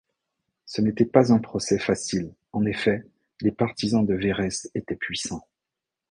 [0.65, 3.03] Ce n’était pas un procès facile, en effet
[3.41, 5.47] les partisans de Verrès étaient puissants.